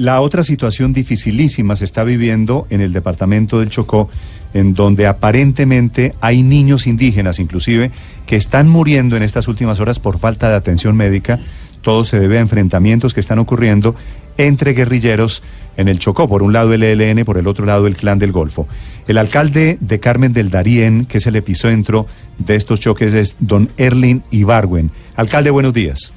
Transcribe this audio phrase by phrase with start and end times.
[0.00, 4.08] La otra situación dificilísima se está viviendo en el departamento del Chocó,
[4.54, 7.90] en donde aparentemente hay niños indígenas, inclusive,
[8.26, 11.38] que están muriendo en estas últimas horas por falta de atención médica.
[11.82, 13.94] Todo se debe a enfrentamientos que están ocurriendo
[14.38, 15.42] entre guerrilleros
[15.76, 18.32] en el Chocó, por un lado el ELN, por el otro lado el Clan del
[18.32, 18.66] Golfo.
[19.06, 22.06] El alcalde de Carmen del Darién, que es el epicentro
[22.38, 24.92] de estos choques, es don Erlin Ibargüen.
[25.14, 26.14] Alcalde, buenos días.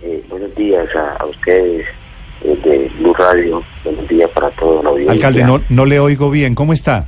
[0.00, 1.84] Eh, buenos días a, ustedes
[2.42, 5.12] de Blue Radio, buenos días para todos los audiencia.
[5.12, 7.06] Alcalde, no, no le oigo bien, ¿cómo está?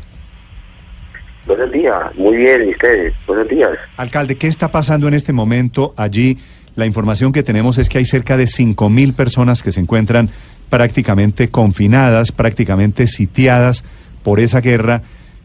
[1.47, 3.15] Buenos días, muy bien, ¿y ustedes?
[3.27, 3.71] Buenos días.
[3.97, 6.39] Alcalde, ¿qué está pasando en este momento allí?
[6.77, 10.31] La información que tenemos es que hay cerca de 5.000 personas que se encuentran
[10.71, 13.85] prácticamente confinadas, prácticamente sitiadas
[14.23, 15.03] por esa guerra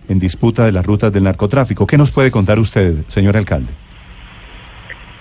[0.07, 1.85] en disputa de las rutas del narcotráfico.
[1.85, 3.73] ¿Qué nos puede contar usted, señor alcalde?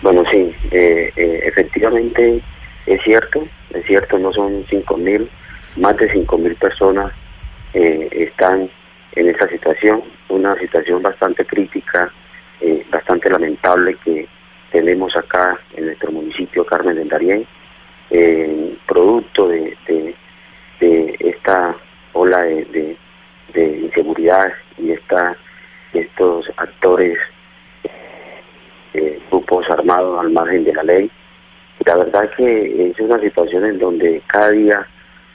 [0.02, 2.41] Bueno, sí, eh, eh, efectivamente
[2.87, 5.29] es cierto, es cierto, no son 5.000,
[5.77, 7.12] más de 5.000 personas
[7.74, 8.70] eh, están
[9.13, 12.13] en esa situación, una situación bastante crítica,
[12.91, 14.26] bastante lamentable que
[14.73, 17.46] tenemos acá en nuestro municipio Carmen del Darién,
[18.87, 19.76] producto de,
[21.21, 21.76] esta
[22.13, 22.96] ola de,
[23.54, 25.37] inseguridad y esta,
[25.93, 27.19] estos actores,
[28.95, 31.10] eh, grupos armados al margen de la ley.
[31.87, 34.87] La verdad que es una situación en donde cada día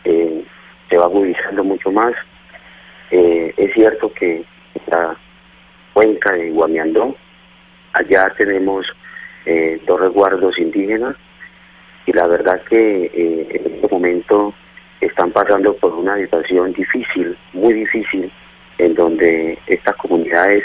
[0.03, 0.44] eh,
[0.89, 2.13] se va agudizando mucho más.
[3.09, 4.44] Eh, es cierto que
[4.88, 5.17] la
[5.94, 7.16] cuenca de Guamiandó,
[7.94, 8.85] allá tenemos
[9.88, 11.16] dos resguardos indígenas
[12.05, 14.53] y la verdad que en este momento
[15.02, 18.31] están pasando por una situación difícil, muy difícil,
[18.77, 20.63] en donde estas comunidades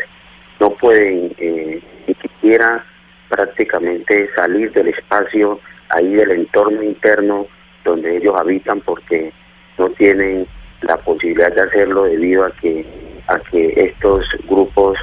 [0.61, 2.85] no pueden eh, ni siquiera
[3.29, 5.59] prácticamente salir del espacio
[5.97, 7.47] ahí del entorno interno
[7.85, 9.33] donde ellos habitan porque
[9.79, 10.47] no tienen
[10.83, 12.85] la posibilidad de hacerlo debido a que
[13.29, 14.99] a que estos grupos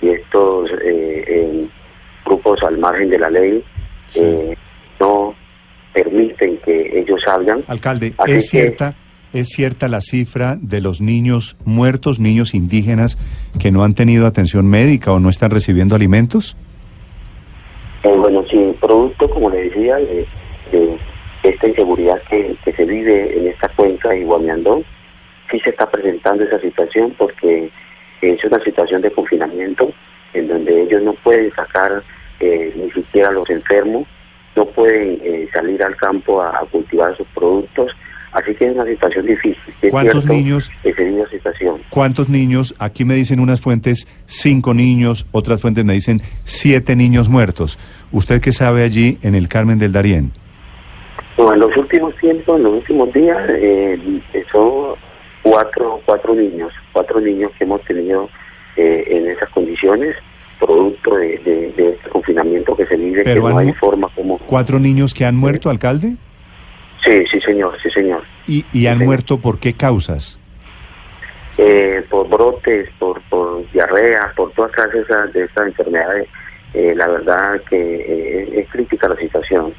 [0.00, 1.66] y estos eh,
[2.24, 3.64] grupos al margen de la ley
[4.14, 4.56] eh,
[5.00, 5.34] no
[5.92, 7.64] permiten que ellos salgan.
[7.66, 8.94] Alcalde, ¿es cierta,
[9.32, 13.18] ¿es cierta la cifra de los niños muertos, niños indígenas
[13.58, 16.56] que no han tenido atención médica o no están recibiendo alimentos?
[18.04, 20.26] Eh, bueno, sí, producto, como le decía, de,
[21.42, 24.84] esta inseguridad que, se vive en esta cuenca de Guamiandón,
[25.50, 27.70] sí se está presentando esa situación porque
[28.20, 29.92] es una situación de confinamiento
[30.34, 32.02] en donde ellos no pueden sacar
[32.40, 34.06] eh, ni siquiera a los enfermos
[34.58, 37.92] no pueden eh, salir al campo a, cultivar sus productos.
[38.32, 39.74] Así que es una situación difícil.
[39.90, 40.70] ¿Cuántos niños?
[41.30, 41.80] situación.
[41.88, 42.74] ¿Cuántos niños?
[42.78, 47.78] Aquí me dicen unas fuentes cinco niños, otras fuentes me dicen siete niños muertos.
[48.12, 50.32] ¿Usted qué sabe allí en el Carmen del Darién?
[51.38, 54.96] Bueno, en los últimos tiempos, en los últimos días, eh, son
[55.42, 58.28] cuatro, cuatro niños, cuatro niños que hemos tenido
[58.76, 60.16] eh, en esas condiciones
[60.58, 64.38] producto de, este confinamiento que se vive, que no hay forma como...
[64.38, 66.16] ¿Cuatro niños que han muerto, alcalde?
[67.04, 68.24] Sí, sí, señor, sí, señor.
[68.48, 70.40] ¿Y, y han muerto por qué causas?
[71.56, 76.28] Eh, por brotes, por, por diarrea, por todas esas de estas enfermedades.
[76.74, 79.72] Eh, la verdad que eh, es crítica la situación.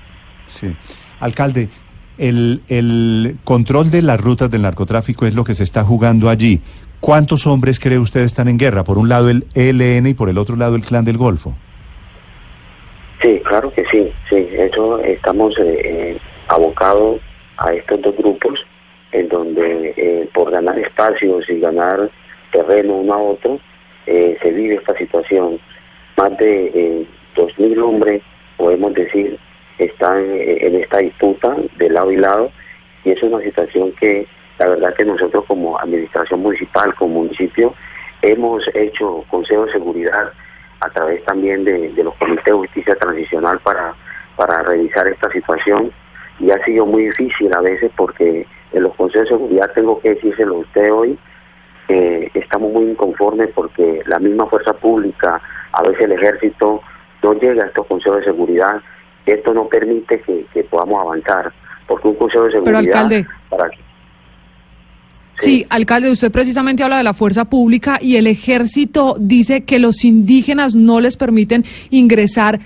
[0.48, 0.74] Sí.
[1.20, 1.70] Alcalde,
[2.18, 6.62] el, el control de las rutas del narcotráfico es lo que se está jugando allí.
[7.00, 8.84] ¿Cuántos hombres cree usted están en guerra?
[8.84, 11.56] Por un lado el ELN y por el otro lado el Clan del Golfo.
[13.22, 14.48] Sí, claro que sí, sí.
[14.52, 17.22] Eso estamos eh, eh, abocados
[17.58, 18.60] a estos dos grupos
[19.12, 22.10] en donde eh, por ganar espacios y ganar
[22.52, 23.60] terreno uno a otro
[24.06, 25.60] se vive esta situación.
[26.18, 27.06] Más de
[27.36, 28.24] dos mil hombres,
[28.58, 29.38] podemos decir,
[29.80, 32.52] están en esta disputa de lado y lado
[33.04, 34.28] y es una situación que
[34.60, 37.74] la verdad que nosotros como administración municipal, como municipio,
[38.22, 40.34] hemos hecho consejo de seguridad
[40.82, 43.94] a través también de, los comités de justicia transicional para,
[44.36, 45.92] para revisar esta situación
[46.40, 50.10] y ha sido muy difícil a veces porque en los consejos de seguridad tengo que
[50.10, 51.18] decírselo a usted hoy,
[52.34, 56.82] estamos muy inconformes porque la misma fuerza pública, a veces el ejército,
[57.24, 58.82] no llega a estos consejos de seguridad.
[59.32, 61.52] Esto no permite que, podamos avanzar,
[61.88, 62.82] porque un consejo de seguridad...
[62.82, 63.70] Pero alcalde, para
[65.40, 70.04] Sí, alcalde, usted precisamente habla de la fuerza pública y el ejército dice que los
[70.04, 72.60] indígenas no les permiten ingresar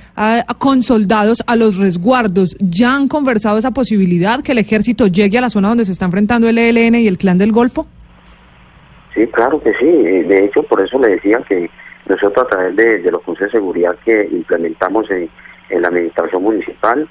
[0.57, 2.55] con soldados a los resguardos.
[2.59, 6.05] ¿Ya han conversado esa posibilidad que el ejército llegue a la zona donde se está
[6.05, 7.85] enfrentando el ELN y el Clan del Golfo?
[9.13, 9.85] Sí, claro que sí.
[9.85, 11.69] De hecho, por eso le decía que
[12.07, 15.29] nosotros a través de, los consejos de seguridad que implementamos en,
[15.69, 17.07] la administración municipal,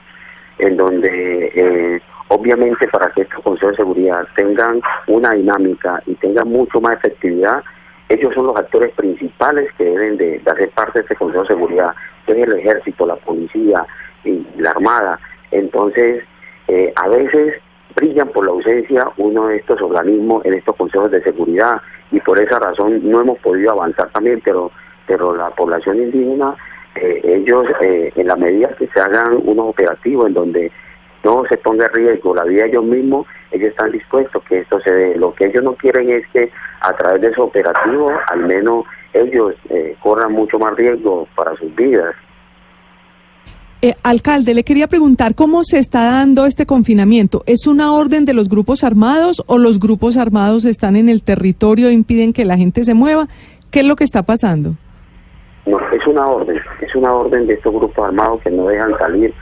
[0.59, 6.49] en donde eh, obviamente para que estos consejos de seguridad tengan una dinámica y tengan
[6.49, 7.63] mucho más efectividad,
[8.09, 11.95] ellos son los actores principales que deben de, hacer parte de este Consejo de Seguridad,
[12.27, 13.87] que es el ejército, la policía
[14.25, 15.19] y la armada.
[15.51, 16.23] Entonces,
[16.69, 17.55] eh, a veces
[17.97, 22.39] brillan por la ausencia uno de estos organismos en estos consejos de seguridad y por
[22.39, 24.71] esa razón no hemos podido avanzar también, pero,
[25.07, 26.55] pero la población indígena,
[26.97, 30.73] eh, ellos eh, en la medida que se hagan unos operativos en donde
[31.25, 35.17] no se ponga riesgo la vida ellos mismos, ellos están dispuestos que esto se dé.
[35.17, 36.51] Lo que ellos no quieren es que
[36.81, 41.75] a través de esos operativos, al menos ellos eh, corran mucho más riesgo para sus
[41.75, 42.15] vidas.
[43.85, 47.43] Eh, alcalde, le quería preguntar cómo se está dando este confinamiento.
[47.47, 51.89] ¿Es una orden de los grupos armados o los grupos armados están en el territorio
[51.89, 53.29] e impiden que la gente se mueva?
[53.71, 54.77] ¿Qué es lo que está pasando?
[56.13, 59.33] Una orden, es una orden de estos grupos armados que no dejan salir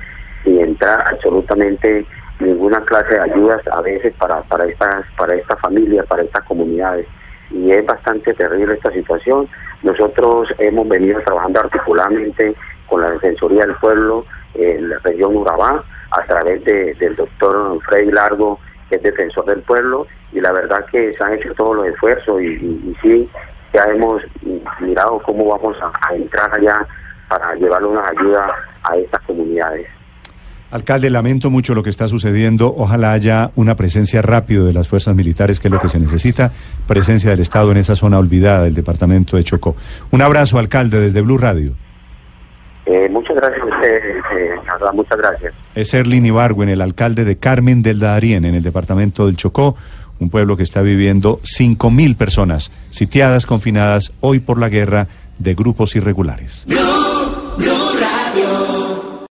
[0.44, 2.06] sin entrar absolutamente
[2.38, 7.08] ninguna clase de ayudas a veces para, para estas para esta familias, para estas comunidades.
[7.50, 9.48] Y es bastante terrible esta situación.
[9.82, 12.54] Nosotros hemos venido trabajando articuladamente
[12.86, 14.24] con la Defensoría del Pueblo
[14.54, 20.06] en la región Urabá, a través del doctor Freddy Largo, que es defensor del pueblo,
[20.32, 23.28] y la verdad que se han hecho todos los esfuerzos y, y, sí,
[23.72, 24.22] ya hemos
[24.80, 26.86] mirado cómo vamos a, entrar allá
[27.28, 28.46] para llevar una ayuda
[28.82, 29.86] a estas comunidades.
[30.70, 32.72] Alcalde, lamento mucho lo que está sucediendo.
[32.76, 36.52] Ojalá haya una presencia rápida de las fuerzas militares, que es lo que se necesita,
[36.86, 39.74] presencia del Estado en esa zona olvidada del departamento de Chocó.
[40.12, 41.74] Un abrazo, alcalde, desde Blue Radio.
[42.86, 43.96] Eh, muchas gracias a usted,
[44.36, 44.54] eh,
[44.94, 45.54] muchas gracias.
[45.74, 49.76] Es Erlin Ibargüen, el alcalde de Carmen del Darién, en el departamento del Chocó,
[50.20, 55.08] un pueblo que está viviendo 5.000 personas sitiadas, confinadas hoy por la guerra
[55.38, 56.66] de grupos irregulares.